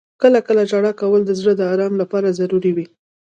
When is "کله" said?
0.21-0.39, 0.47-0.61